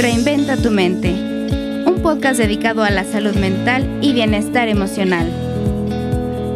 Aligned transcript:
Reinventa 0.00 0.56
tu 0.56 0.70
mente, 0.70 1.10
un 1.10 1.98
podcast 2.02 2.38
dedicado 2.38 2.82
a 2.82 2.88
la 2.88 3.04
salud 3.04 3.34
mental 3.34 3.86
y 4.00 4.14
bienestar 4.14 4.66
emocional. 4.68 5.30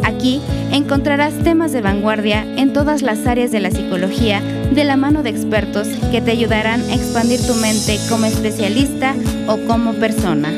Aquí 0.02 0.40
encontrarás 0.72 1.34
temas 1.44 1.70
de 1.72 1.82
vanguardia 1.82 2.46
en 2.56 2.72
todas 2.72 3.02
las 3.02 3.26
áreas 3.26 3.50
de 3.50 3.60
la 3.60 3.70
psicología 3.70 4.40
de 4.72 4.84
la 4.84 4.96
mano 4.96 5.22
de 5.22 5.28
expertos 5.28 5.86
que 6.10 6.22
te 6.22 6.30
ayudarán 6.30 6.80
a 6.88 6.94
expandir 6.94 7.38
tu 7.46 7.52
mente 7.56 7.98
como 8.08 8.24
especialista 8.24 9.14
o 9.46 9.58
como 9.66 9.92
persona. 9.92 10.48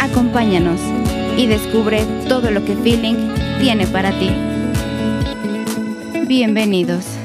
Acompáñanos 0.00 0.80
y 1.36 1.48
descubre 1.48 2.04
todo 2.28 2.52
lo 2.52 2.64
que 2.64 2.76
Feeling 2.76 3.34
tiene 3.58 3.88
para 3.88 4.12
ti. 4.12 4.30
Bienvenidos. 6.28 7.19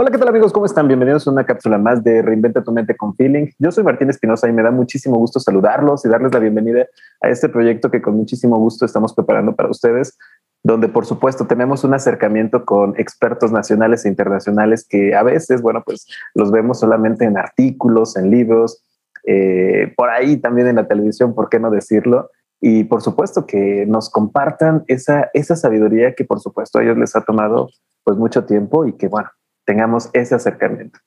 Hola, 0.00 0.12
¿qué 0.12 0.18
tal 0.18 0.28
amigos? 0.28 0.52
¿Cómo 0.52 0.64
están? 0.64 0.86
Bienvenidos 0.86 1.26
a 1.26 1.32
una 1.32 1.44
cápsula 1.44 1.76
más 1.76 2.04
de 2.04 2.22
Reinventa 2.22 2.62
tu 2.62 2.70
mente 2.70 2.96
con 2.96 3.16
Feeling. 3.16 3.48
Yo 3.58 3.72
soy 3.72 3.82
Martín 3.82 4.08
Espinosa 4.08 4.48
y 4.48 4.52
me 4.52 4.62
da 4.62 4.70
muchísimo 4.70 5.16
gusto 5.16 5.40
saludarlos 5.40 6.04
y 6.04 6.08
darles 6.08 6.32
la 6.32 6.38
bienvenida 6.38 6.86
a 7.20 7.28
este 7.30 7.48
proyecto 7.48 7.90
que 7.90 8.00
con 8.00 8.14
muchísimo 8.14 8.58
gusto 8.58 8.84
estamos 8.84 9.12
preparando 9.12 9.56
para 9.56 9.68
ustedes, 9.68 10.16
donde 10.62 10.86
por 10.86 11.04
supuesto 11.04 11.48
tenemos 11.48 11.82
un 11.82 11.94
acercamiento 11.94 12.64
con 12.64 12.94
expertos 12.96 13.50
nacionales 13.50 14.04
e 14.04 14.08
internacionales 14.08 14.86
que 14.88 15.16
a 15.16 15.24
veces, 15.24 15.62
bueno, 15.62 15.82
pues 15.84 16.06
los 16.32 16.52
vemos 16.52 16.78
solamente 16.78 17.24
en 17.24 17.36
artículos, 17.36 18.16
en 18.16 18.30
libros, 18.30 18.80
eh, 19.26 19.92
por 19.96 20.10
ahí 20.10 20.36
también 20.36 20.68
en 20.68 20.76
la 20.76 20.86
televisión, 20.86 21.34
¿por 21.34 21.48
qué 21.48 21.58
no 21.58 21.72
decirlo? 21.72 22.30
Y 22.60 22.84
por 22.84 23.02
supuesto 23.02 23.46
que 23.46 23.84
nos 23.88 24.10
compartan 24.10 24.84
esa, 24.86 25.28
esa 25.34 25.56
sabiduría 25.56 26.14
que 26.14 26.24
por 26.24 26.38
supuesto 26.38 26.78
a 26.78 26.84
ellos 26.84 26.98
les 26.98 27.16
ha 27.16 27.22
tomado 27.22 27.70
pues 28.04 28.16
mucho 28.16 28.44
tiempo 28.44 28.86
y 28.86 28.92
que 28.92 29.08
bueno, 29.08 29.28
tengamos 29.68 30.08
ese 30.14 30.34
acercamiento. 30.34 30.98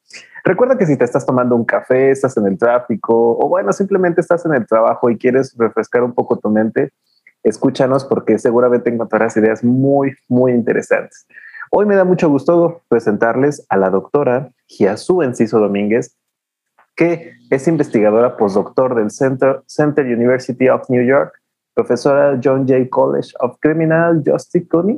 Recuerda 0.43 0.77
que 0.77 0.85
si 0.85 0.95
te 0.95 1.03
estás 1.03 1.25
tomando 1.25 1.55
un 1.55 1.65
café, 1.65 2.11
estás 2.11 2.37
en 2.37 2.45
el 2.45 2.59
tráfico 2.59 3.35
o 3.39 3.49
bueno, 3.49 3.73
simplemente 3.73 4.21
estás 4.21 4.45
en 4.45 4.53
el 4.53 4.67
trabajo 4.67 5.09
y 5.09 5.17
quieres 5.17 5.55
refrescar 5.57 6.03
un 6.03 6.13
poco 6.13 6.37
tu 6.37 6.51
mente, 6.51 6.93
escúchanos 7.41 8.05
porque 8.05 8.37
seguramente 8.37 8.91
encontrarás 8.91 9.35
ideas 9.35 9.63
muy, 9.63 10.13
muy 10.27 10.51
interesantes. 10.51 11.25
Hoy 11.71 11.87
me 11.87 11.95
da 11.95 12.03
mucho 12.03 12.29
gusto 12.29 12.83
presentarles 12.87 13.65
a 13.67 13.77
la 13.77 13.89
doctora 13.89 14.51
Giasu 14.67 15.23
Enciso 15.23 15.59
Domínguez, 15.59 16.15
que 16.95 17.33
es 17.49 17.67
investigadora 17.67 18.37
postdoctor 18.37 18.93
del 18.93 19.09
Center, 19.09 19.63
Center 19.65 20.05
University 20.05 20.69
of 20.69 20.87
New 20.87 21.03
York, 21.03 21.33
profesora 21.73 22.39
John 22.43 22.67
Jay 22.67 22.87
College 22.87 23.33
of 23.39 23.57
Criminal 23.59 24.21
Justice 24.23 24.67
CUNY, 24.67 24.97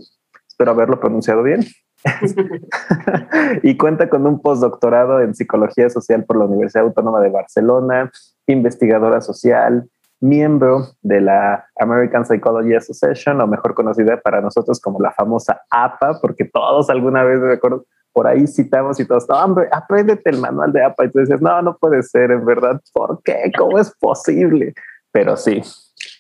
espero 0.50 0.72
haberlo 0.72 1.00
pronunciado 1.00 1.44
bien, 1.44 1.64
y 3.64 3.78
cuenta 3.78 4.10
con 4.10 4.26
un 4.28 4.42
postdoctorado 4.42 5.22
en 5.22 5.36
psicología 5.36 5.90
social 5.90 6.26
por 6.26 6.38
la 6.38 6.46
Universidad 6.46 6.86
Autónoma 6.86 7.22
de 7.22 7.30
Barcelona, 7.30 8.12
investigadora 8.48 9.22
social, 9.22 9.90
miembro 10.20 10.88
de 11.02 11.22
la 11.22 11.66
American 11.78 12.26
Psychology 12.26 12.76
Association, 12.76 13.42
o 13.42 13.48
mejor 13.48 13.74
conocida 13.74 14.20
para 14.22 14.42
nosotros 14.42 14.80
como 14.80 15.00
la 15.00 15.12
famosa 15.12 15.62
APA, 15.70 16.20
porque 16.22 16.46
todos 16.46 16.90
alguna 16.90 17.24
vez, 17.24 17.40
recuerdo, 17.40 17.86
por 18.14 18.28
ahí 18.28 18.48
citamos 18.48 19.00
y 19.00 19.06
todos, 19.06 19.28
no, 19.28 19.36
hombre, 19.44 19.68
apréndete 19.72 20.30
el 20.30 20.40
manual 20.40 20.72
de 20.72 20.84
APA. 20.84 21.06
Y 21.06 21.12
tú 21.12 21.20
dices, 21.20 21.42
no, 21.42 21.62
no 21.62 21.78
puede 21.78 22.04
ser, 22.04 22.32
en 22.32 22.46
verdad, 22.46 22.80
¿por 22.94 23.22
qué? 23.24 23.52
¿Cómo 23.58 23.80
es 23.80 23.92
posible? 24.00 24.74
Pero 25.12 25.36
sí. 25.36 25.62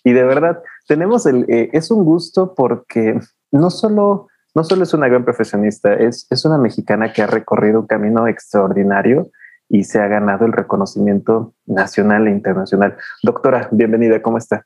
Y 0.03 0.11
de 0.11 0.23
verdad, 0.23 0.61
tenemos 0.87 1.25
el, 1.25 1.45
eh, 1.47 1.69
es 1.71 1.91
un 1.91 2.03
gusto 2.03 2.53
porque 2.55 3.19
no 3.51 3.69
solo 3.69 4.27
no 4.55 4.63
solo 4.63 4.83
es 4.83 4.93
una 4.93 5.07
gran 5.07 5.23
profesionista, 5.23 5.93
es, 5.93 6.27
es 6.29 6.45
una 6.45 6.57
mexicana 6.57 7.11
que 7.11 7.21
ha 7.21 7.27
recorrido 7.27 7.81
un 7.81 7.87
camino 7.87 8.27
extraordinario 8.27 9.31
y 9.69 9.83
se 9.83 9.99
ha 9.99 10.07
ganado 10.07 10.45
el 10.45 10.53
reconocimiento 10.53 11.53
nacional 11.65 12.27
e 12.27 12.31
internacional. 12.31 12.95
Doctora, 13.23 13.67
bienvenida, 13.71 14.21
¿cómo 14.21 14.37
está? 14.37 14.65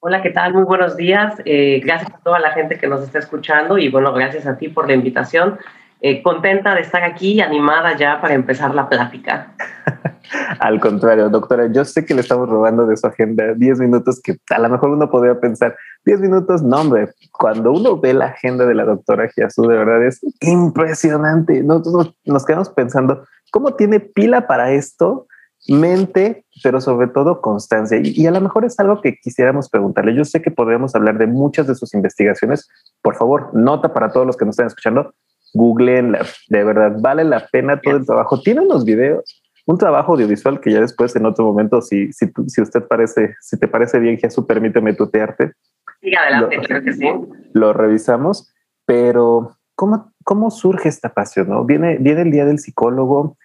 Hola, 0.00 0.20
¿qué 0.20 0.30
tal? 0.30 0.52
Muy 0.52 0.64
buenos 0.64 0.96
días. 0.96 1.34
Eh, 1.44 1.80
gracias 1.82 2.12
a 2.12 2.18
toda 2.18 2.38
la 2.38 2.50
gente 2.50 2.78
que 2.78 2.88
nos 2.88 3.02
está 3.02 3.20
escuchando 3.20 3.78
y 3.78 3.88
bueno, 3.90 4.12
gracias 4.12 4.46
a 4.46 4.58
ti 4.58 4.68
por 4.68 4.86
la 4.86 4.94
invitación. 4.94 5.58
Eh, 6.06 6.22
contenta 6.22 6.74
de 6.74 6.82
estar 6.82 7.02
aquí, 7.02 7.40
animada 7.40 7.96
ya 7.96 8.20
para 8.20 8.34
empezar 8.34 8.74
la 8.74 8.90
plática. 8.90 9.54
Al 10.60 10.78
contrario, 10.78 11.30
doctora, 11.30 11.72
yo 11.72 11.82
sé 11.86 12.04
que 12.04 12.12
le 12.12 12.20
estamos 12.20 12.46
robando 12.46 12.84
de 12.84 12.94
su 12.98 13.06
agenda 13.06 13.54
10 13.56 13.78
minutos 13.78 14.20
que 14.22 14.36
a 14.50 14.58
lo 14.58 14.68
mejor 14.68 14.90
uno 14.90 15.08
podría 15.08 15.40
pensar, 15.40 15.74
10 16.04 16.20
minutos, 16.20 16.62
no 16.62 16.82
hombre, 16.82 17.08
cuando 17.32 17.72
uno 17.72 17.98
ve 17.98 18.12
la 18.12 18.26
agenda 18.26 18.66
de 18.66 18.74
la 18.74 18.84
doctora 18.84 19.30
Giasu, 19.34 19.62
de 19.62 19.78
verdad 19.78 20.04
es 20.04 20.20
impresionante. 20.42 21.62
Nosotros 21.62 22.14
nos 22.26 22.44
quedamos 22.44 22.68
pensando, 22.68 23.24
¿cómo 23.50 23.74
tiene 23.74 23.98
pila 23.98 24.46
para 24.46 24.72
esto? 24.72 25.26
mente, 25.66 26.44
pero 26.62 26.80
sobre 26.80 27.08
todo 27.08 27.40
constancia. 27.40 27.98
Y, 28.02 28.26
a 28.26 28.30
lo 28.30 28.40
mejor 28.40 28.64
es 28.64 28.78
algo 28.78 29.00
que 29.00 29.16
quisiéramos 29.16 29.70
preguntarle. 29.70 30.14
Yo 30.14 30.24
sé 30.24 30.42
que 30.42 30.50
podríamos 30.50 30.94
hablar 30.94 31.18
de 31.18 31.26
muchas 31.26 31.66
de 31.66 31.74
sus 31.74 31.94
investigaciones. 31.94 32.68
Por 33.02 33.16
favor, 33.16 33.50
nota 33.54 33.92
para 33.92 34.10
todos 34.10 34.26
los 34.26 34.36
que 34.36 34.44
nos 34.44 34.54
están 34.54 34.66
escuchando, 34.66 35.14
googleenla. 35.54 36.26
De 36.48 36.64
verdad, 36.64 36.96
vale 37.00 37.24
la 37.24 37.46
pena 37.46 37.80
todo 37.80 37.96
el 37.96 38.04
trabajo. 38.04 38.40
Tiene 38.40 38.60
unos 38.60 38.84
videos, 38.84 39.42
un 39.66 39.78
trabajo 39.78 40.12
audiovisual 40.12 40.60
que 40.60 40.72
ya 40.72 40.80
después 40.80 41.16
en 41.16 41.26
otro 41.26 41.44
momento, 41.44 41.80
si, 41.80 42.12
si, 42.12 42.26
si 42.48 42.60
usted 42.60 42.82
parece, 42.86 43.34
si 43.40 43.58
te 43.58 43.68
parece 43.68 43.98
bien, 43.98 44.18
Jesús, 44.18 44.44
permíteme 44.44 44.92
tutearte. 44.92 45.52
Sí, 46.00 46.14
adelante, 46.14 46.58
creo 46.66 46.82
que 46.82 46.92
sí. 46.92 47.06
Lo 47.54 47.72
revisamos, 47.72 48.52
pero 48.84 49.56
¿cómo, 49.74 50.12
cómo 50.24 50.50
surge 50.50 50.88
esta 50.88 51.14
pasión? 51.14 51.48
No? 51.48 51.64
Viene, 51.64 51.96
viene 51.98 52.22
el 52.22 52.30
Día 52.30 52.44
del 52.44 52.58
Psicólogo 52.58 53.38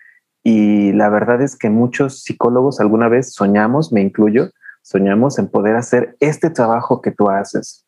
y 0.44 0.92
la 0.94 1.09
verdad 1.09 1.42
es 1.42 1.58
que 1.58 1.69
muchos 1.69 2.24
psicólogos 2.24 2.80
alguna 2.80 3.08
vez 3.08 3.34
soñamos, 3.34 3.94
me 3.94 4.02
incluyo, 4.02 4.50
soñamos 4.81 5.40
en 5.40 5.48
poder 5.48 5.75
hacer 5.75 6.18
este 6.19 6.50
trabajo 6.50 7.02
que 7.02 7.12
tú 7.12 7.30
haces. 7.30 7.86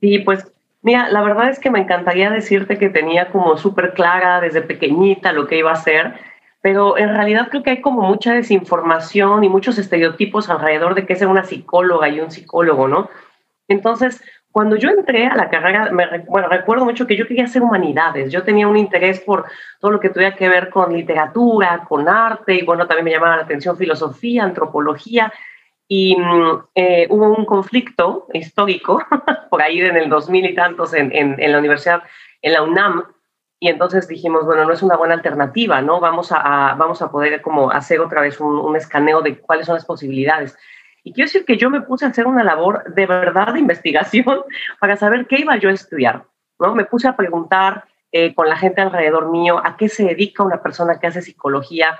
Sí, 0.00 0.20
pues 0.20 0.46
Mira, 0.82 1.08
la 1.10 1.22
verdad 1.22 1.50
es 1.50 1.58
que 1.58 1.70
me 1.70 1.80
encantaría 1.80 2.30
decirte 2.30 2.78
que 2.78 2.88
tenía 2.88 3.30
como 3.30 3.56
súper 3.56 3.94
clara 3.94 4.40
desde 4.40 4.62
pequeñita 4.62 5.32
lo 5.32 5.46
que 5.46 5.58
iba 5.58 5.70
a 5.70 5.74
hacer, 5.74 6.14
pero 6.60 6.96
en 6.96 7.14
realidad 7.14 7.48
creo 7.50 7.62
que 7.62 7.70
hay 7.70 7.80
como 7.80 8.02
mucha 8.02 8.32
desinformación 8.34 9.42
y 9.42 9.48
muchos 9.48 9.78
estereotipos 9.78 10.48
alrededor 10.48 10.94
de 10.94 11.04
qué 11.06 11.14
es 11.14 11.22
una 11.22 11.44
psicóloga 11.44 12.08
y 12.08 12.20
un 12.20 12.30
psicólogo, 12.30 12.86
¿no? 12.86 13.10
Entonces, 13.66 14.22
cuando 14.50 14.76
yo 14.76 14.88
entré 14.90 15.26
a 15.26 15.36
la 15.36 15.50
carrera, 15.50 15.90
me, 15.92 16.06
bueno, 16.26 16.48
recuerdo 16.48 16.84
mucho 16.84 17.06
que 17.06 17.16
yo 17.16 17.26
quería 17.26 17.44
hacer 17.44 17.62
humanidades, 17.62 18.32
yo 18.32 18.42
tenía 18.44 18.66
un 18.66 18.76
interés 18.76 19.20
por 19.20 19.44
todo 19.80 19.90
lo 19.90 20.00
que 20.00 20.10
tuviera 20.10 20.36
que 20.36 20.48
ver 20.48 20.70
con 20.70 20.92
literatura, 20.92 21.84
con 21.88 22.08
arte, 22.08 22.54
y 22.54 22.64
bueno, 22.64 22.86
también 22.86 23.04
me 23.04 23.10
llamaba 23.12 23.36
la 23.36 23.42
atención 23.42 23.76
filosofía, 23.76 24.44
antropología, 24.44 25.32
y 25.88 26.14
mm, 26.16 26.64
eh, 26.74 27.06
hubo 27.10 27.34
un 27.34 27.46
conflicto 27.46 28.26
histórico 28.34 29.02
por 29.50 29.62
ahí 29.62 29.80
en 29.80 29.96
el 29.96 30.10
2000 30.10 30.44
y 30.46 30.54
tantos 30.54 30.92
en, 30.94 31.10
en, 31.12 31.52
la 31.52 31.58
universidad, 31.58 32.02
en 32.42 32.52
la 32.52 32.62
UNAM, 32.62 33.04
y 33.58 33.68
entonces 33.68 34.06
dijimos, 34.06 34.44
bueno, 34.44 34.64
no 34.64 34.72
es 34.72 34.82
una 34.82 34.96
buena 34.96 35.14
alternativa, 35.14 35.80
¿no? 35.80 35.98
Vamos 35.98 36.30
a, 36.30 36.76
vamos 36.78 37.02
a 37.02 37.10
poder 37.10 37.42
como 37.42 37.72
hacer 37.72 37.98
otra 38.00 38.20
vez 38.20 38.38
un, 38.38 38.56
un, 38.56 38.76
escaneo 38.76 39.20
de 39.22 39.38
cuáles 39.38 39.66
son 39.66 39.74
las 39.74 39.84
posibilidades. 39.84 40.56
Y 41.02 41.12
quiero 41.12 41.26
decir 41.26 41.44
que 41.44 41.56
yo 41.56 41.70
me 41.70 41.80
puse 41.80 42.04
a 42.04 42.08
hacer 42.08 42.26
una 42.26 42.44
labor 42.44 42.84
de 42.94 43.06
verdad 43.06 43.54
de 43.54 43.58
investigación 43.66 44.42
para 44.78 44.96
saber 44.96 45.26
qué 45.26 45.40
iba 45.40 45.56
yo 45.56 45.70
a 45.70 45.72
estudiar, 45.72 46.24
¿no? 46.60 46.74
Me 46.74 46.84
puse 46.84 47.08
a 47.08 47.16
preguntar 47.16 47.84
eh, 48.12 48.34
con 48.34 48.48
la 48.48 48.56
gente 48.56 48.80
alrededor 48.80 49.30
mío 49.30 49.60
a 49.64 49.76
qué 49.76 49.88
se 49.88 50.04
dedica 50.04 50.42
una 50.42 50.62
persona 50.62 50.98
que 51.00 51.08
hace 51.08 51.20
psicología, 51.20 51.98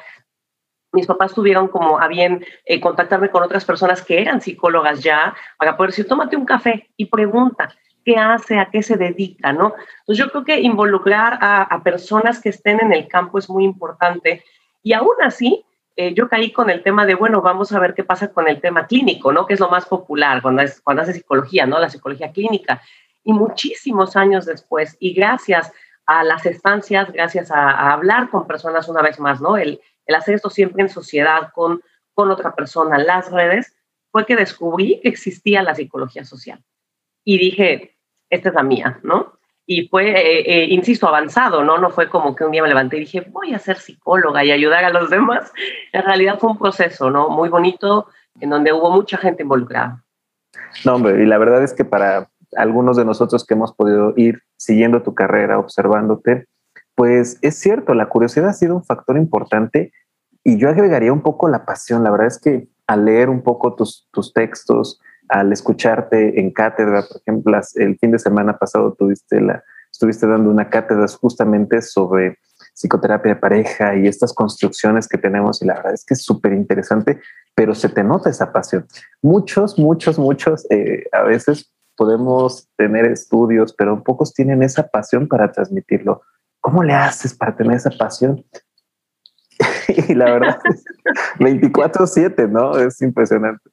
mis 0.93 1.07
papás 1.07 1.35
tuvieron 1.35 1.69
como 1.69 2.01
a 2.01 2.09
bien 2.09 2.45
eh, 2.65 2.81
contactarme 2.81 3.31
con 3.31 3.43
otras 3.43 3.65
personas 3.65 4.03
que 4.03 4.21
eran 4.21 4.41
psicólogas 4.41 5.03
ya 5.03 5.35
para 5.59 5.77
poder 5.77 5.91
decir, 5.91 6.09
tómate 6.09 6.37
un 6.37 6.47
café 6.47 6.89
y 6.97 7.07
pregunta 7.07 7.69
qué 8.05 8.17
hace, 8.17 8.59
a 8.59 8.71
qué 8.71 8.83
se 8.83 8.97
dedica, 8.97 9.53
¿no? 9.53 9.75
Entonces 10.01 10.25
yo 10.25 10.31
creo 10.31 10.45
que 10.45 10.61
involucrar 10.61 11.39
a, 11.43 11.83
personas 11.83 12.41
que 12.41 12.49
estén 12.49 12.81
en 12.81 12.93
el 12.93 13.07
campo 13.07 13.39
es 13.39 13.51
muy 13.51 13.65
importante 13.65 14.43
y 14.83 14.95
aún 14.95 15.15
así 15.21 15.65
eh, 15.97 16.15
yo 16.15 16.29
caí 16.29 16.53
con 16.53 16.71
el 16.71 16.83
tema 16.83 17.05
de, 17.05 17.17
bueno, 17.17 17.43
vamos 17.43 17.73
a 17.73 17.81
ver 17.81 17.93
qué 17.93 18.05
pasa 18.05 18.33
con 18.33 18.49
el 18.49 18.61
tema 18.61 18.87
clínico, 18.87 19.33
¿no? 19.33 19.47
Que 19.47 19.55
es 19.55 19.61
lo 19.61 19.69
más 19.69 19.85
popular 19.85 20.41
cuando, 20.41 20.63
es, 20.63 20.81
cuando 20.81 21.03
hace 21.03 21.13
psicología, 21.13 21.67
¿no? 21.67 21.79
La 21.79 21.91
psicología 21.91 22.33
clínica. 22.33 22.81
Y 23.25 23.33
muchísimos 23.33 24.17
años 24.17 24.47
después, 24.47 24.97
y 25.01 25.13
gracias 25.13 25.71
a 26.09 26.25
las 26.25 26.47
estancias, 26.47 27.13
gracias 27.13 27.51
a, 27.51 27.93
hablar 27.93 28.31
con 28.31 28.47
personas 28.47 28.89
una 28.89 29.03
vez 29.03 29.21
más, 29.21 29.43
¿no? 29.43 29.59
El 30.09 30.15
hacer 30.17 30.35
esto 30.35 30.51
siempre 30.51 30.83
en 30.83 30.89
sociedad 30.89 31.53
con, 31.55 31.81
con 32.15 32.31
otra 32.31 32.55
persona, 32.55 32.99
las 32.99 33.31
redes, 33.31 33.77
fue 34.11 34.27
que 34.27 34.35
descubrí 34.35 35.01
que 35.03 35.09
existía 35.09 35.63
la 35.63 35.75
psicología 35.75 36.25
social. 36.25 36.65
Y 37.25 37.39
dije, 37.39 37.97
esta 38.31 38.49
es 38.49 38.55
la 38.55 38.63
mía, 38.63 38.99
¿no? 39.03 39.35
Y 39.67 39.87
fue, 39.89 40.11
eh, 40.11 40.41
eh, 40.47 40.67
insisto, 40.71 41.07
avanzado, 41.07 41.63
¿no? 41.63 41.77
No 41.77 41.91
fue 41.91 42.09
como 42.09 42.35
que 42.35 42.43
un 42.43 42.53
día 42.53 42.63
me 42.63 42.69
levanté 42.69 42.97
y 42.97 43.01
dije, 43.01 43.21
voy 43.29 43.53
a 43.53 43.59
ser 43.59 43.77
psicóloga 43.77 44.43
y 44.43 44.51
ayudar 44.51 44.83
a 44.85 44.91
los 44.91 45.11
demás. 45.11 45.53
En 45.93 46.03
realidad 46.03 46.39
fue 46.39 46.51
un 46.51 46.59
proceso, 46.59 47.11
¿no? 47.11 47.29
Muy 47.29 47.51
bonito, 47.51 48.09
en 48.41 48.49
donde 48.49 48.73
hubo 48.73 48.91
mucha 48.91 49.19
gente 49.19 49.43
involucrada. 49.43 50.03
No, 50.87 50.95
hombre, 50.95 51.23
y 51.23 51.27
la 51.27 51.37
verdad 51.37 51.63
es 51.63 51.75
que 51.75 51.85
para 51.85 52.31
algunos 52.57 52.97
de 52.97 53.05
nosotros 53.05 53.45
que 53.45 53.53
hemos 53.53 53.75
podido 53.75 54.15
ir 54.17 54.43
siguiendo 54.57 55.03
tu 55.03 55.15
carrera, 55.15 55.59
observándote, 55.59 56.47
pues 56.99 57.39
es 57.43 57.61
cierto, 57.61 57.95
la 57.95 58.09
curiosidad 58.09 58.49
ha 58.49 58.53
sido 58.53 58.75
un 58.75 58.83
factor 58.83 59.17
importante 59.19 59.93
y 60.43 60.59
yo 60.59 60.69
agregaría 60.69 61.13
un 61.13 61.23
poco 61.23 61.49
la 61.49 61.65
pasión. 61.65 62.03
La 62.03 62.11
verdad 62.11 62.27
es 62.27 62.41
que 62.41 62.67
al 62.89 63.05
leer 63.05 63.31
un 63.31 63.45
poco 63.45 63.77
tus, 63.77 64.09
tus 64.11 64.33
textos, 64.33 65.01
al 65.29 65.53
escucharte 65.53 66.41
en 66.41 66.53
cátedra, 66.53 67.05
por 67.07 67.21
ejemplo, 67.21 67.57
el 67.77 67.97
fin 68.01 68.11
de 68.11 68.19
semana 68.19 68.59
pasado 68.59 68.95
tuviste 68.99 69.41
la, 69.41 69.63
estuviste 69.93 70.27
dando 70.27 70.51
una 70.51 70.71
cátedra 70.71 71.07
justamente 71.07 71.83
sobre 71.83 72.41
psicoterapia 72.75 73.35
de 73.35 73.41
pareja 73.41 73.95
y 73.95 74.09
estas 74.09 74.35
construcciones 74.35 75.07
que 75.07 75.19
tenemos 75.19 75.63
y 75.63 75.67
la 75.67 75.75
verdad 75.75 75.95
es 75.95 76.05
que 76.05 76.15
es 76.15 76.25
súper 76.25 76.53
interesante, 76.53 77.21
pero 77.55 77.77
se 77.77 77.91
te 77.91 78.03
nota 78.03 78.29
esa 78.29 78.51
pasión. 78.51 78.89
Muchos, 79.23 79.79
muchos, 79.79 80.19
muchos, 80.19 80.67
eh, 80.71 81.05
a 81.13 81.23
veces 81.23 81.73
podemos 81.97 82.69
tener 82.77 83.07
estudios, 83.07 83.73
pero 83.73 84.03
pocos 84.03 84.35
tienen 84.35 84.65
esa 84.65 84.89
pasión 84.89 85.29
para 85.29 85.53
transmitirlo. 85.53 86.23
¿Cómo 86.69 86.83
le 86.83 86.93
haces 86.93 87.33
para 87.33 87.57
tener 87.57 87.77
esa 87.79 87.89
pasión? 87.89 88.45
y 89.89 90.15
la 90.15 90.33
verdad, 90.33 90.59
24/7, 91.39 92.47
¿no? 92.47 92.77
Es 92.77 93.01
impresionante. 93.01 93.71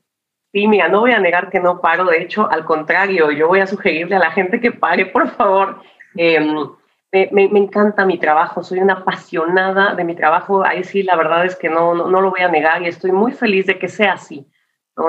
Sí, 0.53 0.65
mira, 0.65 0.87
no 0.87 1.01
voy 1.01 1.11
a 1.11 1.19
negar 1.19 1.49
que 1.49 1.59
no 1.59 1.81
paro, 1.81 2.05
de 2.05 2.21
hecho, 2.21 2.49
al 2.49 2.63
contrario, 2.63 3.31
yo 3.31 3.49
voy 3.49 3.59
a 3.59 3.67
sugerirle 3.67 4.15
a 4.15 4.19
la 4.19 4.31
gente 4.31 4.61
que 4.61 4.71
pare, 4.71 5.05
por 5.13 5.29
favor. 5.31 5.81
Em, 6.15 6.69
me, 7.11 7.59
encanta 7.59 8.05
mi 8.05 8.17
trabajo, 8.17 8.63
soy 8.63 8.79
una 8.79 8.93
apasionada 8.93 9.93
de 9.93 10.05
mi 10.05 10.15
trabajo, 10.15 10.63
ahí 10.63 10.85
sí, 10.85 11.03
la 11.03 11.17
verdad 11.17 11.45
es 11.45 11.57
que 11.57 11.67
no, 11.67 11.93
no, 11.93 12.21
lo 12.21 12.29
voy 12.29 12.43
a 12.43 12.47
negar 12.47 12.81
y 12.81 12.87
estoy 12.87 13.11
muy 13.11 13.33
feliz 13.33 13.65
de 13.65 13.77
que 13.77 13.89
sea 13.89 14.13
así. 14.13 14.47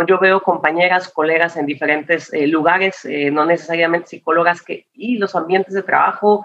Yo 0.08 0.18
veo 0.18 0.42
compañeras, 0.42 1.08
colegas 1.08 1.56
en 1.56 1.66
diferentes 1.66 2.34
eh, 2.34 2.48
lugares, 2.48 3.04
eh, 3.04 3.30
no 3.30 3.46
necesariamente 3.46 4.08
psicólogas, 4.08 4.60
que 4.60 4.88
y 4.92 5.18
los 5.18 5.36
ambientes 5.36 5.74
de 5.74 5.84
trabajo 5.84 6.44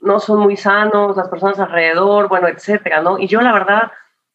no 0.00 0.20
son 0.20 0.40
muy 0.40 0.56
sanos, 0.56 1.16
las 1.16 1.28
personas 1.28 1.58
alrededor, 1.58 2.28
bueno, 2.28 2.48
etcétera, 2.48 3.02
¿no? 3.02 3.18
Y 3.18 3.26
yo 3.26 3.40
la 3.40 3.52
verdad 3.52 3.92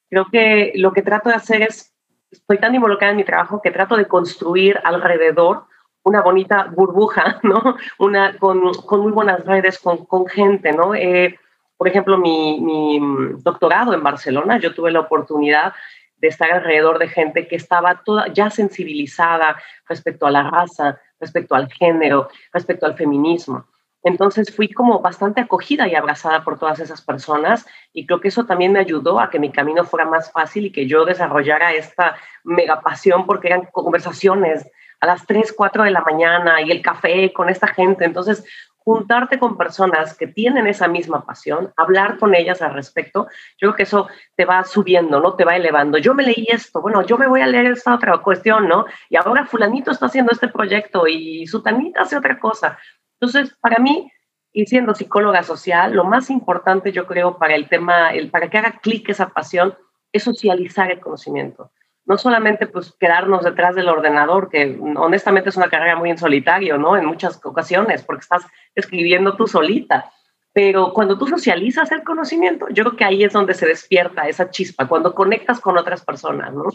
creo 0.09 0.25
que 0.31 0.73
lo 0.75 0.93
que 0.93 1.01
trato 1.01 1.29
de 1.29 1.35
hacer 1.35 1.61
es, 1.61 1.93
estoy 2.31 2.57
tan 2.57 2.75
involucrada 2.75 3.11
en 3.11 3.17
mi 3.17 3.23
trabajo 3.23 3.61
que 3.61 3.71
trato 3.71 3.95
de 3.95 4.07
construir 4.07 4.79
alrededor 4.83 5.65
una 6.03 6.21
bonita 6.21 6.65
burbuja, 6.65 7.39
¿no? 7.43 7.77
Una, 7.99 8.37
con, 8.37 8.73
con 8.73 9.01
muy 9.01 9.11
buenas 9.11 9.45
redes, 9.45 9.79
con, 9.79 10.05
con 10.05 10.27
gente, 10.27 10.71
¿no? 10.71 10.93
Eh, 10.93 11.39
por 11.77 11.87
ejemplo, 11.87 12.17
mi, 12.17 12.59
mi, 12.61 12.99
doctorado 13.39 13.93
en 13.93 14.03
Barcelona, 14.03 14.59
yo 14.59 14.73
tuve 14.73 14.91
la 14.91 15.01
oportunidad 15.01 15.73
de 16.17 16.27
estar 16.29 16.51
alrededor 16.51 16.99
de 16.99 17.09
gente 17.09 17.47
que 17.47 17.55
estaba 17.55 18.01
toda 18.03 18.27
ya 18.31 18.49
sensibilizada 18.49 19.57
respecto 19.89 20.25
a 20.25 20.31
la 20.31 20.49
raza, 20.49 20.97
respecto 21.19 21.55
al 21.55 21.69
género, 21.71 22.29
respecto 22.53 22.85
al 22.85 22.95
feminismo. 22.95 23.65
Entonces 24.03 24.53
fui 24.55 24.69
como 24.69 24.99
bastante 24.99 25.41
acogida 25.41 25.87
y 25.87 25.95
abrazada 25.95 26.43
por 26.43 26.59
todas 26.59 26.79
esas 26.79 27.01
personas 27.01 27.65
y 27.93 28.05
creo 28.05 28.19
que 28.19 28.27
eso 28.27 28.45
también 28.45 28.73
me 28.73 28.79
ayudó 28.79 29.19
a 29.19 29.29
que 29.29 29.39
mi 29.39 29.51
camino 29.51 29.85
fuera 29.85 30.05
más 30.05 30.31
fácil 30.31 30.65
y 30.65 30.71
que 30.71 30.87
yo 30.87 31.05
desarrollara 31.05 31.73
esta 31.73 32.15
mega 32.43 32.81
pasión 32.81 33.25
porque 33.25 33.47
eran 33.47 33.67
conversaciones 33.71 34.69
a 34.99 35.05
las 35.05 35.25
3, 35.25 35.53
4 35.55 35.83
de 35.83 35.91
la 35.91 36.01
mañana 36.01 36.61
y 36.61 36.71
el 36.71 36.81
café 36.81 37.31
con 37.33 37.49
esta 37.49 37.67
gente. 37.67 38.05
Entonces, 38.05 38.45
juntarte 38.83 39.39
con 39.39 39.57
personas 39.57 40.15
que 40.17 40.27
tienen 40.27 40.67
esa 40.67 40.87
misma 40.87 41.25
pasión, 41.25 41.73
hablar 41.77 42.17
con 42.17 42.35
ellas 42.35 42.61
al 42.61 42.73
respecto, 42.73 43.27
yo 43.57 43.69
creo 43.69 43.75
que 43.75 43.83
eso 43.83 44.07
te 44.35 44.45
va 44.45 44.63
subiendo, 44.63 45.19
¿no? 45.19 45.35
Te 45.35 45.45
va 45.45 45.55
elevando. 45.55 45.97
Yo 45.97 46.13
me 46.13 46.23
leí 46.23 46.47
esto, 46.49 46.81
bueno, 46.81 47.01
yo 47.01 47.17
me 47.17 47.27
voy 47.27 47.41
a 47.41 47.47
leer 47.47 47.67
esta 47.67 47.95
otra 47.95 48.17
cuestión, 48.19 48.67
¿no? 48.67 48.85
Y 49.09 49.15
ahora 49.15 49.45
fulanito 49.45 49.91
está 49.91 50.07
haciendo 50.07 50.31
este 50.31 50.49
proyecto 50.49 51.07
y 51.07 51.47
sutanita 51.47 52.01
hace 52.01 52.17
otra 52.17 52.39
cosa. 52.39 52.77
Entonces, 53.23 53.55
para 53.61 53.81
mí, 53.81 54.11
y 54.51 54.65
siendo 54.65 54.93
psicóloga 54.93 55.43
social, 55.43 55.93
lo 55.93 56.03
más 56.03 56.29
importante 56.29 56.91
yo 56.91 57.07
creo 57.07 57.37
para 57.37 57.55
el 57.55 57.69
tema, 57.69 58.11
el, 58.11 58.29
para 58.29 58.49
que 58.49 58.57
haga 58.57 58.79
clic 58.81 59.07
esa 59.07 59.29
pasión, 59.29 59.75
es 60.11 60.23
socializar 60.23 60.91
el 60.91 60.99
conocimiento 60.99 61.71
no 62.05 62.17
solamente 62.17 62.67
pues 62.67 62.93
quedarnos 62.99 63.43
detrás 63.43 63.75
del 63.75 63.87
ordenador, 63.87 64.49
que 64.49 64.77
honestamente 64.97 65.49
es 65.49 65.55
una 65.55 65.69
carrera 65.69 65.95
muy 65.95 66.09
en 66.09 66.17
solitario, 66.17 66.77
¿no? 66.77 66.97
En 66.97 67.05
muchas 67.05 67.39
ocasiones, 67.45 68.03
porque 68.03 68.23
estás 68.23 68.45
escribiendo 68.75 69.37
tú 69.37 69.47
solita. 69.47 70.11
Pero 70.51 70.91
cuando 70.93 71.17
tú 71.17 71.27
socializas 71.27 71.91
el 71.93 72.03
conocimiento, 72.03 72.67
yo 72.69 72.83
creo 72.83 72.97
que 72.97 73.05
ahí 73.05 73.23
es 73.23 73.31
donde 73.31 73.53
se 73.53 73.65
despierta 73.65 74.27
esa 74.27 74.49
chispa, 74.49 74.87
cuando 74.87 75.15
conectas 75.15 75.61
con 75.61 75.77
otras 75.77 76.03
personas, 76.03 76.53
¿no? 76.53 76.65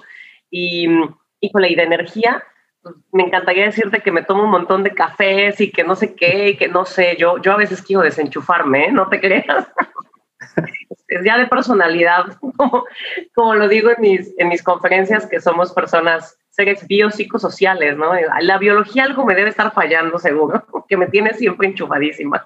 Y, 0.50 0.88
y 1.40 1.52
con 1.52 1.60
la 1.60 1.68
de 1.68 1.82
energía, 1.82 2.42
me 3.12 3.24
encantaría 3.24 3.66
decirte 3.66 4.00
que 4.00 4.12
me 4.12 4.22
tomo 4.22 4.44
un 4.44 4.50
montón 4.50 4.82
de 4.82 4.94
cafés 4.94 5.60
y 5.60 5.70
que 5.70 5.84
no 5.84 5.96
sé 5.96 6.14
qué, 6.14 6.56
que 6.56 6.68
no 6.68 6.84
sé, 6.84 7.16
yo, 7.18 7.38
yo 7.38 7.52
a 7.52 7.56
veces 7.56 7.82
quiero 7.82 8.02
desenchufarme, 8.02 8.86
¿eh? 8.86 8.92
No 8.92 9.08
te 9.08 9.20
creas. 9.20 9.66
es 11.08 11.24
ya 11.24 11.38
de 11.38 11.46
personalidad, 11.46 12.38
como, 13.34 13.54
lo 13.54 13.68
digo 13.68 13.90
en 13.90 14.00
mis, 14.00 14.34
en 14.38 14.48
mis 14.48 14.62
conferencias, 14.62 15.26
que 15.26 15.40
somos 15.40 15.72
personas, 15.72 16.38
seres 16.50 16.86
biopsicosociales, 16.86 17.96
¿no? 17.96 18.12
La 18.40 18.58
biología 18.58 19.04
algo 19.04 19.24
me 19.24 19.34
debe 19.34 19.50
estar 19.50 19.72
fallando 19.72 20.18
seguro, 20.18 20.64
que 20.88 20.96
me 20.96 21.06
tiene 21.06 21.34
siempre 21.34 21.68
enchufadísima. 21.68 22.44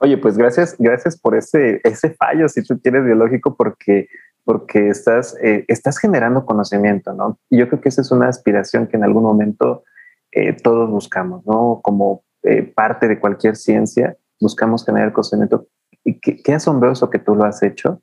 Oye, 0.00 0.16
pues 0.16 0.38
gracias, 0.38 0.76
gracias 0.78 1.18
por 1.18 1.36
ese, 1.36 1.80
ese 1.82 2.10
fallo, 2.10 2.48
si 2.48 2.62
tú 2.62 2.78
tienes 2.78 3.04
biológico, 3.04 3.56
porque, 3.56 4.08
porque 4.48 4.88
estás, 4.88 5.36
eh, 5.42 5.66
estás 5.68 5.98
generando 5.98 6.46
conocimiento, 6.46 7.12
¿no? 7.12 7.38
Y 7.50 7.58
yo 7.58 7.68
creo 7.68 7.82
que 7.82 7.90
esa 7.90 8.00
es 8.00 8.10
una 8.10 8.28
aspiración 8.28 8.86
que 8.86 8.96
en 8.96 9.04
algún 9.04 9.22
momento 9.22 9.84
eh, 10.32 10.54
todos 10.54 10.88
buscamos, 10.88 11.44
¿no? 11.44 11.80
Como 11.82 12.24
eh, 12.42 12.62
parte 12.62 13.08
de 13.08 13.20
cualquier 13.20 13.56
ciencia, 13.56 14.16
buscamos 14.40 14.86
generar 14.86 15.12
conocimiento 15.12 15.66
y 16.02 16.18
qué, 16.18 16.54
asombroso 16.54 17.10
que 17.10 17.18
tú 17.18 17.34
lo 17.34 17.44
has 17.44 17.62
hecho. 17.62 18.00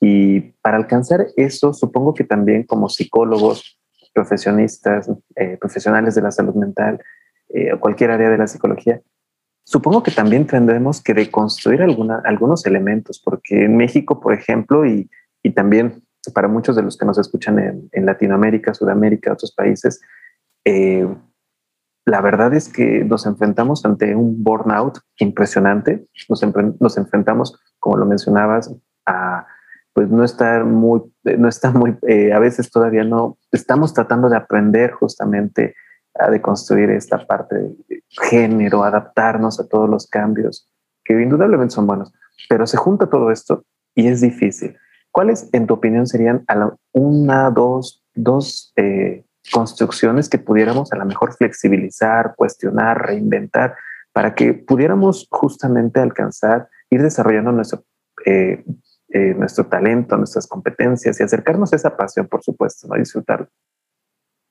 Y 0.00 0.52
para 0.62 0.76
alcanzar 0.76 1.26
eso, 1.36 1.74
supongo 1.74 2.14
que 2.14 2.22
también 2.22 2.62
como 2.62 2.88
psicólogos, 2.88 3.80
profesionistas, 4.14 5.10
eh, 5.34 5.56
profesionales 5.56 6.14
de 6.14 6.22
la 6.22 6.30
salud 6.30 6.54
mental 6.54 7.02
eh, 7.48 7.72
o 7.72 7.80
cualquier 7.80 8.12
área 8.12 8.30
de 8.30 8.38
la 8.38 8.46
psicología, 8.46 9.02
supongo 9.64 10.04
que 10.04 10.12
también 10.12 10.46
tendremos 10.46 11.02
que 11.02 11.12
deconstruir 11.12 11.82
alguna, 11.82 12.22
algunos 12.24 12.64
elementos, 12.66 13.20
porque 13.20 13.64
en 13.64 13.76
México, 13.76 14.20
por 14.20 14.32
ejemplo, 14.32 14.86
y, 14.86 15.10
y 15.42 15.52
también 15.52 16.02
para 16.34 16.48
muchos 16.48 16.76
de 16.76 16.82
los 16.82 16.96
que 16.96 17.06
nos 17.06 17.18
escuchan 17.18 17.58
en, 17.58 17.88
en 17.92 18.06
Latinoamérica, 18.06 18.74
Sudamérica, 18.74 19.32
otros 19.32 19.54
países, 19.54 20.00
eh, 20.64 21.08
la 22.04 22.20
verdad 22.20 22.54
es 22.54 22.68
que 22.68 23.04
nos 23.04 23.26
enfrentamos 23.26 23.84
ante 23.84 24.14
un 24.14 24.42
burnout 24.42 24.98
impresionante. 25.18 26.06
Nos, 26.28 26.42
nos 26.80 26.96
enfrentamos, 26.96 27.60
como 27.78 27.98
lo 27.98 28.06
mencionabas, 28.06 28.74
a 29.06 29.46
pues 29.92 30.08
no 30.10 30.24
estar 30.24 30.64
muy, 30.64 31.02
no 31.24 31.48
está 31.48 31.72
muy, 31.72 31.98
eh, 32.06 32.32
a 32.32 32.38
veces 32.38 32.70
todavía 32.70 33.02
no, 33.04 33.36
estamos 33.50 33.92
tratando 33.92 34.28
de 34.28 34.36
aprender 34.36 34.92
justamente 34.92 35.74
a 36.14 36.30
deconstruir 36.30 36.90
esta 36.90 37.26
parte 37.26 37.56
de 37.56 38.04
género, 38.08 38.84
adaptarnos 38.84 39.58
a 39.58 39.66
todos 39.66 39.90
los 39.90 40.06
cambios, 40.06 40.72
que 41.04 41.20
indudablemente 41.20 41.74
son 41.74 41.86
buenos, 41.86 42.12
pero 42.48 42.66
se 42.66 42.76
junta 42.76 43.10
todo 43.10 43.30
esto 43.30 43.64
y 43.94 44.06
es 44.06 44.20
difícil. 44.20 44.76
¿Cuáles, 45.10 45.48
en 45.52 45.66
tu 45.66 45.74
opinión, 45.74 46.06
serían 46.06 46.44
una, 46.92 47.50
dos, 47.50 48.04
dos 48.14 48.72
eh, 48.76 49.24
construcciones 49.52 50.28
que 50.28 50.38
pudiéramos 50.38 50.92
a 50.92 50.96
lo 50.96 51.04
mejor 51.04 51.34
flexibilizar, 51.34 52.34
cuestionar, 52.36 53.06
reinventar, 53.06 53.74
para 54.12 54.34
que 54.34 54.54
pudiéramos 54.54 55.26
justamente 55.30 56.00
alcanzar, 56.00 56.68
ir 56.90 57.02
desarrollando 57.02 57.52
nuestro, 57.52 57.84
eh, 58.24 58.64
eh, 59.10 59.34
nuestro 59.34 59.66
talento, 59.66 60.16
nuestras 60.16 60.46
competencias 60.46 61.18
y 61.18 61.22
acercarnos 61.22 61.72
a 61.72 61.76
esa 61.76 61.96
pasión, 61.96 62.26
por 62.26 62.42
supuesto, 62.42 62.88
¿no? 62.88 62.96
disfrutarlo. 62.96 63.48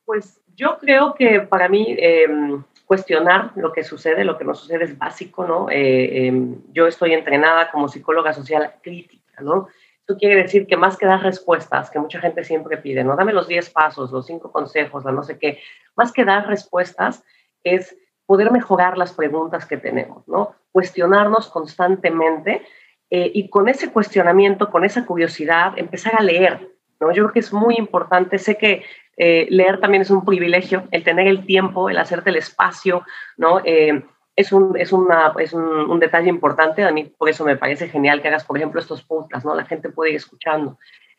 Pues 0.06 0.42
yo 0.56 0.78
creo 0.80 1.14
que 1.14 1.42
para 1.42 1.70
mí 1.70 1.96
em, 2.00 2.64
cuestionar 2.86 3.52
lo 3.56 3.74
que 3.74 3.84
sucede, 3.84 4.24
lo 4.24 4.38
que 4.38 4.46
nos 4.46 4.60
sucede 4.60 4.86
es 4.86 4.98
básico, 4.98 5.46
¿no? 5.46 5.70
Eh, 5.70 6.28
em, 6.28 6.56
yo 6.72 6.88
estoy 6.88 7.14
entrenada 7.14 7.70
como 7.70 7.90
psicóloga 7.90 8.34
social 8.34 8.76
crítica, 8.82 9.42
¿no? 9.42 9.68
Esto 10.08 10.20
quiere 10.20 10.42
decir 10.42 10.68
que 10.68 10.78
más 10.78 10.96
que 10.96 11.06
dar 11.06 11.22
respuestas, 11.22 11.92
que 11.92 12.00
mucha 12.00 12.22
gente 12.22 12.42
siempre 12.46 12.78
pide, 12.78 13.04
no 13.04 13.18
dame 13.18 13.34
los 13.34 13.46
10 13.46 13.72
pasos, 13.72 14.10
los 14.10 14.26
5 14.26 14.54
consejos, 14.54 15.04
la 15.04 15.12
no 15.12 15.22
sé 15.22 15.38
qué, 15.38 15.60
más 15.98 16.14
que 16.14 16.24
dar 16.24 16.48
respuestas 16.48 17.26
es 17.62 17.94
poder 18.26 18.50
mejorar 18.50 18.98
las 18.98 19.12
preguntas 19.12 19.66
que 19.66 19.76
tenemos, 19.76 20.26
¿no? 20.26 20.56
Cuestionarnos 20.72 21.50
constantemente 21.50 22.62
eh, 23.10 23.32
y 23.34 23.50
con 23.50 23.68
ese 23.68 23.92
cuestionamiento, 23.92 24.72
con 24.72 24.86
esa 24.86 25.06
curiosidad, 25.06 25.74
empezar 25.76 26.14
a 26.18 26.24
leer, 26.24 26.72
¿no? 27.02 27.12
Yo 27.12 27.24
creo 27.24 27.34
que 27.34 27.40
es 27.40 27.52
muy 27.52 27.76
importante, 27.76 28.38
sé 28.38 28.58
que 28.58 28.84
eh, 29.18 29.46
leer 29.50 29.82
también 29.82 30.04
es 30.04 30.10
un 30.10 30.24
privilegio, 30.24 30.88
el 30.92 31.04
tener 31.04 31.28
el 31.28 31.46
tiempo, 31.46 31.90
el 31.90 31.98
hacerte 31.98 32.30
el 32.30 32.38
espacio, 32.38 33.04
¿no? 33.36 33.60
Eh, 33.66 34.06
es, 34.38 34.52
un, 34.52 34.78
es, 34.78 34.94
una, 34.94 35.34
es 35.40 35.52
un, 35.52 36.00
detalle 36.00 36.30
importante. 36.30 36.84
A 36.84 36.92
mí 36.92 37.04
por 37.06 37.28
eso 37.28 37.44
me 37.44 37.58
parece 37.58 37.90
genial 37.90 38.22
que 38.22 38.30
hagas, 38.30 38.46
por 38.46 38.56
ejemplo, 38.56 38.80
estos 38.80 39.04
podcasts, 39.04 39.44
¿no? 39.44 39.56
La 39.56 39.66
gente 39.66 39.90
puede 39.90 40.12
ir 40.12 40.16
escuchando. 40.16 40.78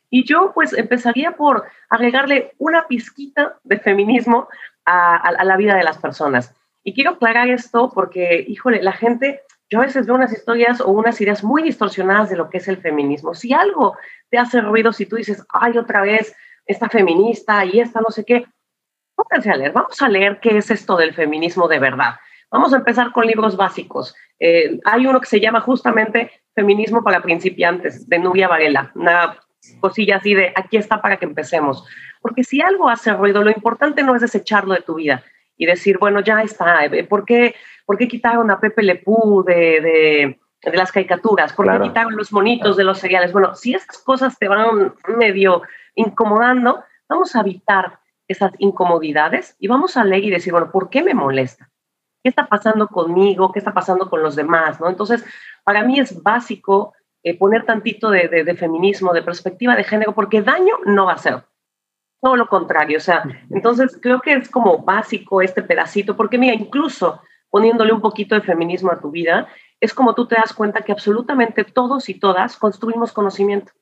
Y 0.08 0.25
yo 0.25 0.52
pues 0.54 0.72
empezaría 0.72 1.32
por 1.32 1.64
agregarle 1.90 2.54
una 2.58 2.87
pizquita 2.87 3.58
de 3.64 3.78
feminismo 3.78 4.48
a, 4.87 5.16
a, 5.16 5.44
la 5.44 5.56
vida 5.56 5.75
de 5.75 5.82
las 5.82 5.98
personas. 5.98 6.54
Y 6.82 6.94
quiero 6.94 7.10
aclarar 7.10 7.48
esto 7.48 7.90
porque, 7.92 8.44
híjole, 8.48 8.82
la 8.82 8.92
gente 8.92 9.42
yo 9.68 9.80
a 9.80 9.84
veces 9.84 10.06
veo 10.06 10.14
unas 10.14 10.32
historias 10.32 10.80
o 10.80 10.88
unas 10.88 11.20
ideas 11.20 11.44
muy 11.44 11.62
distorsionadas 11.62 12.30
de 12.30 12.37
lo 12.37 12.48
que 12.48 12.58
es 12.58 12.68
el 12.68 12.78
feminismo. 12.78 13.34
Si 13.34 13.52
algo 13.52 13.98
te 14.30 14.38
hace 14.38 14.60
ruido, 14.62 14.92
si 14.92 15.04
tú 15.04 15.16
dices, 15.16 15.44
ay, 15.50 15.76
otra 15.76 16.00
vez, 16.00 16.34
esta 16.64 16.88
feminista 16.88 17.64
y 17.64 17.80
esta 17.80 18.00
no 18.00 18.10
sé 18.10 18.25
qué, 18.25 18.46
pónganse 19.14 19.50
a 19.50 19.56
leer, 19.56 19.72
vamos 19.72 20.00
a 20.00 20.08
leer 20.08 20.38
qué 20.40 20.56
es 20.56 20.70
esto 20.70 20.96
del 20.96 21.14
feminismo 21.14 21.68
de 21.68 21.80
verdad. 21.80 22.14
Vamos 22.50 22.73
a 22.73 22.78
empezar 22.78 23.12
con 23.12 23.26
libros 23.26 23.57
básicos. 23.57 24.14
Eh, 24.40 24.81
hay 24.85 25.07
uno 25.07 25.21
que 25.21 25.26
se 25.26 25.40
llama 25.40 25.61
justamente 25.61 26.31
Feminismo 26.55 27.05
para 27.05 27.23
principiantes, 27.23 28.09
de 28.09 28.19
Nubia 28.19 28.49
Varela, 28.49 28.90
una 28.95 29.37
cosilla 29.81 30.17
así 30.17 30.35
de 30.35 30.52
aquí 30.57 30.76
está 30.76 31.02
para 31.02 31.19
que 31.19 31.25
empecemos. 31.25 31.85
Porque 32.21 32.45
si 32.45 32.61
algo 32.61 32.88
hace 32.88 33.12
ruido, 33.12 33.45
lo 33.45 33.50
importante 33.50 34.02
no 34.02 34.14
es 34.14 34.23
desecharlo 34.23 34.75
de 34.75 34.81
tu 34.81 34.95
vida 34.95 35.23
y 35.57 35.67
decir, 35.67 35.99
bueno, 35.99 36.21
ya 36.21 36.43
está, 36.43 36.85
eh, 36.85 37.05
¿por 37.05 37.25
qué, 37.25 37.55
por 37.85 37.99
qué 37.99 38.09
quitaron 38.09 38.50
a 38.50 38.61
Pepe 38.61 38.83
Lepú 38.83 39.45
de, 39.45 40.37
de, 40.62 40.76
las 40.76 40.90
caricaturas? 40.90 41.52
¿Por 41.52 41.71
qué 41.71 41.81
quitaron 41.88 42.17
los 42.17 42.33
monitos 42.33 42.76
de 42.76 42.85
los 42.85 42.99
cereales? 42.99 43.33
Bueno, 43.33 43.55
si 43.55 43.75
esas 43.75 43.99
cosas 43.99 44.38
te 44.38 44.49
van 44.49 44.95
medio 45.19 45.62
incomodando, 45.95 46.83
vamos 47.09 47.35
a 47.37 47.40
evitar 47.40 47.99
esas 48.26 48.52
incomodidades 48.59 49.57
y 49.59 49.69
vamos 49.69 49.97
a 49.97 50.05
leer 50.05 50.25
y 50.25 50.31
decir, 50.31 50.52
bueno, 50.52 50.71
¿por 50.71 50.90
qué 50.90 51.02
me 51.02 51.14
molesta? 51.14 51.71
¿Qué 52.22 52.28
está 52.28 52.46
pasando 52.46 52.88
conmigo? 52.88 53.52
¿Qué 53.52 53.58
está 53.58 53.72
pasando 53.72 54.08
con 54.08 54.22
los 54.22 54.37
demás? 54.37 54.80
¿no? 54.80 54.88
Entonces, 54.88 55.25
para 55.64 55.84
mí 55.84 56.00
es 56.00 56.22
básico 56.22 56.94
eh, 57.22 57.37
poner 57.37 57.64
tantito 57.64 58.10
de, 58.10 58.28
de, 58.28 58.54
feminismo, 58.54 59.12
de 59.12 59.22
perspectiva 59.22 59.76
de 59.76 59.84
género, 59.84 60.14
porque 60.14 60.42
daño 60.42 60.75
no 60.87 61.06
va 61.06 61.14
a 61.14 61.18
ser. 61.18 61.44
Todo 62.20 62.37
lo 62.37 62.48
contrario, 62.48 62.98
o 62.98 63.00
sea, 63.00 63.22
entonces 63.50 63.96
creo 64.02 64.20
que 64.20 64.32
es 64.32 64.48
como 64.48 64.78
básico 64.78 65.40
este 65.40 65.62
pedacito, 65.62 66.16
porque 66.16 66.37
mira, 66.37 66.54
incluso 66.54 67.20
poniéndole 67.48 67.92
un 67.92 68.00
poquito 68.00 68.34
de 68.34 68.40
feminismo 68.40 68.90
a 68.90 69.00
tu 69.00 69.10
vida, 69.10 69.46
es 69.80 69.94
como 69.94 70.14
tú 70.14 70.26
te 70.26 70.34
das 70.34 70.52
cuenta 70.52 70.82
que 70.82 70.92
absolutamente 70.92 71.64
todos 71.64 72.08
y 72.08 72.14
todas 72.18 72.56
construimos 72.56 73.12
conocimiento. 73.12 73.72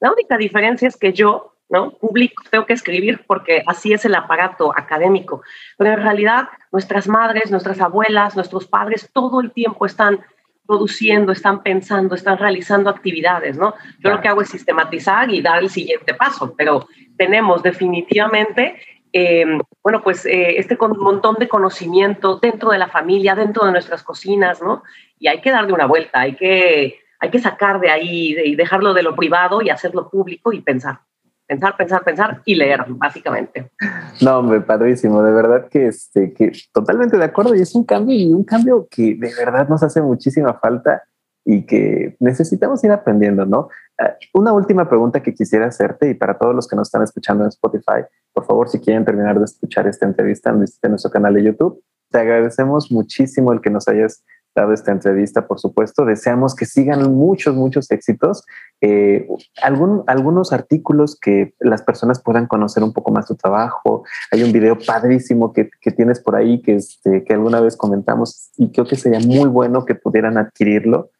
La 0.00 0.10
única 0.10 0.36
diferencia 0.36 0.88
es 0.88 0.96
que 0.96 1.12
yo 1.12 1.55
¿no? 1.68 1.92
Público, 1.92 2.42
tengo 2.50 2.66
que 2.66 2.72
escribir 2.72 3.24
porque 3.26 3.62
así 3.66 3.92
es 3.92 4.04
el 4.04 4.14
aparato 4.14 4.72
académico. 4.76 5.42
Pero 5.76 5.94
en 5.94 6.02
realidad 6.02 6.48
nuestras 6.72 7.08
madres, 7.08 7.50
nuestras 7.50 7.80
abuelas, 7.80 8.36
nuestros 8.36 8.66
padres 8.66 9.10
todo 9.12 9.40
el 9.40 9.52
tiempo 9.52 9.86
están 9.86 10.20
produciendo, 10.66 11.32
están 11.32 11.62
pensando, 11.62 12.14
están 12.14 12.38
realizando 12.38 12.90
actividades, 12.90 13.56
¿no? 13.56 13.74
Yo 14.00 14.10
lo 14.10 14.20
que 14.20 14.28
hago 14.28 14.42
es 14.42 14.48
sistematizar 14.48 15.30
y 15.30 15.40
dar 15.40 15.62
el 15.62 15.70
siguiente 15.70 16.14
paso, 16.14 16.54
pero 16.56 16.88
tenemos 17.16 17.62
definitivamente, 17.62 18.76
em, 19.12 19.60
bueno, 19.82 20.02
pues 20.02 20.26
eh, 20.26 20.58
este 20.58 20.76
montón 20.76 21.36
de 21.36 21.48
conocimiento 21.48 22.38
dentro 22.38 22.70
de 22.70 22.78
la 22.78 22.88
familia, 22.88 23.36
dentro 23.36 23.64
de 23.64 23.72
nuestras 23.72 24.02
cocinas, 24.02 24.60
¿no? 24.60 24.82
Y 25.20 25.28
hay 25.28 25.40
que 25.40 25.52
darle 25.52 25.72
una 25.72 25.86
vuelta, 25.86 26.22
hay 26.22 26.34
que, 26.34 26.98
hay 27.20 27.30
que 27.30 27.38
sacar 27.38 27.80
de 27.80 27.90
ahí 27.90 28.36
y 28.44 28.56
dejarlo 28.56 28.92
de 28.92 29.04
lo 29.04 29.14
privado 29.14 29.62
y 29.62 29.70
hacerlo 29.70 30.10
público 30.10 30.52
y 30.52 30.60
pensar 30.60 30.98
pensar, 31.46 31.76
pensar, 31.76 32.04
pensar 32.04 32.42
y 32.44 32.54
leer, 32.54 32.84
básicamente. 32.88 33.70
No, 34.20 34.38
hombre, 34.38 34.60
padrísimo, 34.60 35.22
de 35.22 35.32
verdad 35.32 35.68
que, 35.68 35.88
este, 35.88 36.32
que 36.32 36.52
totalmente 36.72 37.16
de 37.16 37.24
acuerdo 37.24 37.54
y 37.54 37.60
es 37.60 37.74
un 37.74 37.84
cambio 37.84 38.16
y 38.16 38.32
un 38.32 38.44
cambio 38.44 38.88
que 38.90 39.14
de 39.14 39.32
verdad 39.38 39.68
nos 39.68 39.82
hace 39.82 40.00
muchísima 40.02 40.54
falta 40.54 41.02
y 41.44 41.64
que 41.64 42.16
necesitamos 42.18 42.82
ir 42.82 42.90
aprendiendo, 42.90 43.46
¿no? 43.46 43.68
Ah, 43.98 44.14
una 44.34 44.52
última 44.52 44.88
pregunta 44.88 45.22
que 45.22 45.32
quisiera 45.32 45.66
hacerte 45.66 46.10
y 46.10 46.14
para 46.14 46.36
todos 46.36 46.54
los 46.54 46.66
que 46.66 46.74
nos 46.74 46.88
están 46.88 47.02
escuchando 47.02 47.44
en 47.44 47.48
Spotify, 47.48 48.02
por 48.32 48.44
favor, 48.44 48.68
si 48.68 48.80
quieren 48.80 49.04
terminar 49.04 49.38
de 49.38 49.44
escuchar 49.44 49.86
esta 49.86 50.06
entrevista, 50.06 50.50
visiten 50.52 50.90
nuestro 50.90 51.10
canal 51.10 51.34
de 51.34 51.44
YouTube. 51.44 51.82
Te 52.10 52.18
agradecemos 52.18 52.90
muchísimo 52.90 53.52
el 53.52 53.60
que 53.60 53.70
nos 53.70 53.86
hayas 53.86 54.24
dado 54.56 54.72
esta 54.72 54.90
entrevista, 54.90 55.46
por 55.46 55.60
supuesto. 55.60 56.04
Deseamos 56.04 56.56
que 56.56 56.64
sigan 56.64 57.12
muchos, 57.12 57.54
muchos 57.54 57.90
éxitos. 57.90 58.44
Eh, 58.80 59.28
algún, 59.62 60.02
algunos 60.06 60.52
artículos 60.52 61.18
que 61.20 61.54
las 61.60 61.82
personas 61.82 62.22
puedan 62.22 62.46
conocer 62.46 62.82
un 62.82 62.92
poco 62.92 63.12
más 63.12 63.26
tu 63.26 63.36
trabajo. 63.36 64.04
Hay 64.32 64.42
un 64.42 64.52
video 64.52 64.76
padrísimo 64.78 65.52
que, 65.52 65.70
que 65.80 65.90
tienes 65.90 66.20
por 66.20 66.34
ahí 66.34 66.60
que, 66.62 66.76
este, 66.76 67.22
que 67.24 67.34
alguna 67.34 67.60
vez 67.60 67.76
comentamos 67.76 68.50
y 68.56 68.72
creo 68.72 68.86
que 68.86 68.96
sería 68.96 69.20
muy 69.20 69.48
bueno 69.48 69.84
que 69.84 69.94
pudieran 69.94 70.38
adquirirlo. 70.38 71.10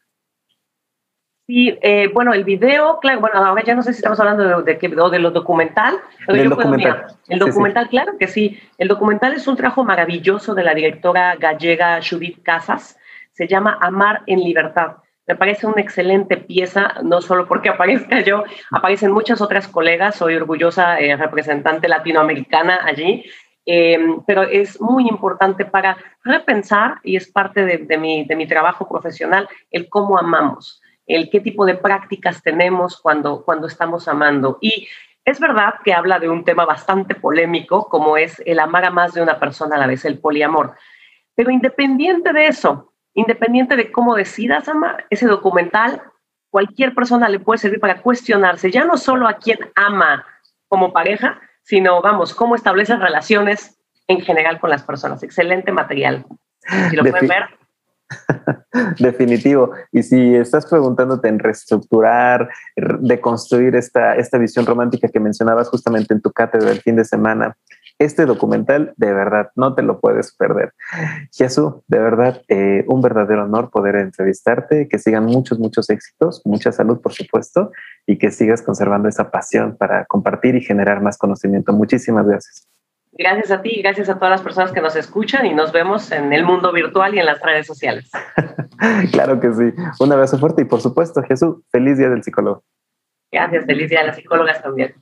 Sí, 1.45 1.77
eh, 1.81 2.09
bueno, 2.13 2.33
el 2.33 2.43
video, 2.43 2.99
claro, 2.99 3.21
bueno, 3.21 3.37
ahora 3.37 3.63
ya 3.63 3.73
no 3.73 3.81
sé 3.81 3.93
si 3.93 3.99
estamos 3.99 4.19
hablando 4.19 4.63
de, 4.63 4.73
de, 4.73 4.89
de 4.89 5.19
lo 5.19 5.31
documental, 5.31 5.95
pero 6.25 6.43
yo 6.43 6.49
documental. 6.49 7.05
el 7.29 7.39
documental, 7.39 7.87
claro 7.87 8.17
que 8.19 8.27
sí. 8.27 8.59
El 8.77 8.89
documental 8.89 9.31
es 9.31 9.47
un 9.47 9.55
trabajo 9.55 9.85
maravilloso 9.85 10.53
de 10.55 10.63
la 10.65 10.73
directora 10.73 11.37
gallega 11.37 12.01
Judith 12.01 12.43
Casas 12.43 12.97
se 13.37 13.47
llama 13.47 13.77
Amar 13.79 14.23
en 14.25 14.39
Libertad. 14.39 14.97
Me 15.27 15.35
parece 15.35 15.67
una 15.67 15.81
excelente 15.81 16.37
pieza, 16.37 16.95
no 17.03 17.21
solo 17.21 17.47
porque 17.47 17.69
aparezca 17.75 18.21
yo, 18.21 18.43
aparecen 18.71 19.11
muchas 19.11 19.41
otras 19.41 19.67
colegas, 19.67 20.15
soy 20.15 20.35
orgullosa 20.35 20.99
eh, 20.99 21.15
representante 21.15 21.87
latinoamericana 21.87 22.79
allí, 22.83 23.23
em, 23.65 24.23
pero 24.25 24.41
es 24.41 24.81
muy 24.81 25.07
importante 25.07 25.65
para 25.65 25.97
repensar, 26.23 26.95
y 27.03 27.15
es 27.15 27.31
parte 27.31 27.63
de, 27.63 27.97
mi, 27.97 28.25
de 28.25 28.35
mi 28.35 28.47
trabajo 28.47 28.89
profesional, 28.89 29.47
el 29.69 29.87
cómo 29.87 30.17
amamos, 30.17 30.81
el 31.05 31.29
qué 31.29 31.39
tipo 31.39 31.63
de 31.65 31.75
prácticas 31.75 32.41
tenemos 32.41 32.99
cuando, 32.99 33.43
cuando 33.43 33.67
estamos 33.67 34.07
amando. 34.07 34.57
Y 34.61 34.87
es 35.25 35.39
verdad 35.39 35.75
que 35.83 35.93
habla 35.93 36.17
de 36.17 36.29
un 36.29 36.43
tema 36.43 36.65
bastante 36.65 37.13
polémico, 37.13 37.87
como 37.87 38.17
es 38.17 38.41
el 38.47 38.59
amar 38.59 38.85
a 38.85 38.89
más 38.89 39.13
de 39.13 39.21
una 39.21 39.37
persona 39.39 39.75
a 39.75 39.79
la 39.79 39.87
vez, 39.87 40.05
el 40.05 40.19
poliamor. 40.19 40.73
Pero 41.35 41.51
independiente 41.51 42.33
de 42.33 42.47
eso, 42.47 42.93
Independiente 43.17 43.75
de 43.75 43.91
cómo 43.91 44.13
decidas 44.13 44.67
amar, 44.67 45.07
ese 45.09 45.25
documental, 45.25 46.03
cualquier 46.51 46.93
persona 46.93 47.27
le 47.29 47.39
puede 47.39 47.57
servir 47.57 47.79
para 47.79 48.03
cuestionarse, 48.03 48.69
ya 48.69 48.85
no 48.85 48.95
solo 48.95 49.27
a 49.27 49.39
quien 49.39 49.57
ama 49.75 50.23
como 50.67 50.93
pareja, 50.93 51.41
sino, 51.63 51.99
vamos, 52.03 52.35
cómo 52.35 52.53
estableces 52.53 52.99
relaciones 52.99 53.75
en 54.07 54.21
general 54.21 54.59
con 54.59 54.69
las 54.69 54.83
personas. 54.83 55.23
Excelente 55.23 55.71
material. 55.71 56.27
Si 56.91 56.95
lo 56.95 57.03
pueden 57.03 57.27
ver. 57.27 57.45
Definitivo. 58.99 59.71
Y 59.91 60.03
si 60.03 60.35
estás 60.35 60.67
preguntándote 60.67 61.27
en 61.27 61.39
reestructurar, 61.39 62.49
de 62.75 63.19
construir 63.19 63.75
esta, 63.75 64.15
esta 64.15 64.37
visión 64.37 64.67
romántica 64.67 65.07
que 65.07 65.19
mencionabas 65.19 65.69
justamente 65.69 66.13
en 66.13 66.21
tu 66.21 66.31
cátedra 66.31 66.69
el 66.69 66.81
fin 66.81 66.95
de 66.95 67.03
semana, 67.03 67.57
este 67.99 68.25
documental 68.25 68.93
de 68.97 69.13
verdad 69.13 69.51
no 69.55 69.73
te 69.73 69.81
lo 69.81 69.99
puedes 69.99 70.35
perder. 70.35 70.73
Jesús, 71.33 71.73
de 71.87 71.99
verdad, 71.99 72.41
eh, 72.47 72.85
un 72.87 73.01
verdadero 73.01 73.43
honor 73.43 73.69
poder 73.71 73.95
entrevistarte, 73.95 74.87
que 74.87 74.99
sigan 74.99 75.25
muchos, 75.25 75.59
muchos 75.59 75.89
éxitos, 75.89 76.41
mucha 76.45 76.71
salud, 76.71 77.01
por 77.01 77.13
supuesto, 77.13 77.71
y 78.05 78.17
que 78.17 78.31
sigas 78.31 78.61
conservando 78.61 79.09
esa 79.09 79.31
pasión 79.31 79.75
para 79.77 80.05
compartir 80.05 80.55
y 80.55 80.61
generar 80.61 81.01
más 81.01 81.17
conocimiento. 81.17 81.73
Muchísimas 81.73 82.27
gracias. 82.27 82.67
Gracias 83.19 83.49
a 83.49 83.61
ti 83.63 83.81
gracias 83.81 84.09
a 84.09 84.15
todas 84.15 84.29
las 84.29 84.41
personas 84.41 84.71
que 84.71 84.79
nos 84.79 84.95
escuchan 84.95 85.45
y 85.47 85.53
nos 85.55 85.71
vemos 85.71 86.11
en 86.11 86.33
el 86.33 86.45
mundo 86.45 86.71
virtual 86.71 87.15
y 87.15 87.19
en 87.19 87.25
las 87.25 87.41
redes 87.41 87.65
sociales. 87.65 88.11
claro 89.11 89.39
que 89.39 89.51
sí. 89.53 89.73
Un 89.99 90.11
abrazo 90.11 90.37
fuerte 90.37 90.61
y 90.61 90.65
por 90.65 90.81
supuesto, 90.81 91.23
Jesús, 91.23 91.63
feliz 91.71 91.97
día 91.97 92.09
del 92.09 92.23
psicólogo. 92.23 92.63
Gracias, 93.31 93.65
feliz 93.65 93.89
día 93.89 94.01
de 94.01 94.07
las 94.07 94.15
psicólogas 94.17 94.61
también. 94.61 94.93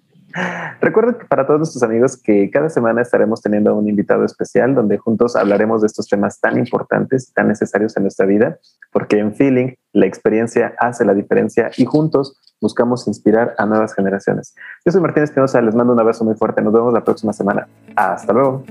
Recuerden 0.82 1.18
para 1.30 1.48
todos 1.48 1.60
nuestros 1.60 1.84
amigos 1.84 2.18
que 2.18 2.50
cada 2.52 2.70
semana 2.70 3.02
estaremos 3.02 3.42
teniendo 3.42 3.74
un 3.76 3.88
invitado 3.88 4.26
especial 4.26 4.76
donde 4.76 4.98
juntos 4.98 5.36
hablaremos 5.36 5.82
de 5.82 5.88
estos 5.88 6.08
temas 6.08 6.40
tan 6.40 6.58
importantes, 6.58 7.32
tan 7.34 7.48
necesarios 7.48 7.96
en 7.96 8.04
nuestra 8.04 8.26
vida, 8.26 8.58
porque 8.92 9.20
en 9.20 9.34
Feeling 9.34 9.76
la 9.94 10.06
experiencia 10.06 10.74
hace 10.78 11.06
la 11.06 11.14
diferencia 11.14 11.72
y 11.78 11.86
juntos 11.86 12.38
buscamos 12.62 13.08
inspirar 13.08 13.56
a 13.58 13.66
nuevas 13.66 13.94
generaciones. 13.94 14.56
Yo 14.86 14.92
soy 14.92 15.02
Martín 15.02 15.24
Espinosa, 15.24 15.62
les 15.62 15.76
mando 15.76 15.94
un 15.94 16.00
abrazo 16.00 16.26
muy 16.26 16.36
fuerte. 16.36 16.62
Nos 16.62 16.74
vemos 16.74 16.94
la 16.94 17.04
próxima 17.04 17.32
semana. 17.32 17.68
Hasta 17.96 18.34
luego. 18.34 18.64